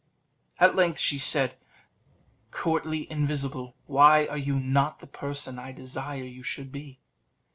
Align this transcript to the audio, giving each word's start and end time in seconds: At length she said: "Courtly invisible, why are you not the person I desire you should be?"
At 0.57 0.75
length 0.75 0.97
she 0.97 1.19
said: 1.19 1.57
"Courtly 2.49 3.05
invisible, 3.11 3.75
why 3.85 4.25
are 4.25 4.35
you 4.35 4.59
not 4.59 4.99
the 4.99 5.05
person 5.05 5.59
I 5.59 5.71
desire 5.71 6.23
you 6.23 6.41
should 6.41 6.71
be?" 6.71 6.99